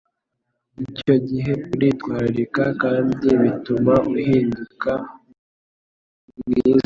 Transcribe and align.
Icyo 0.91 1.15
gihe 1.29 1.53
uritwararika 1.73 2.63
kandi 2.81 3.27
bituma 3.41 3.93
uhinduka 4.13 4.91
umwizerwa 6.39 6.79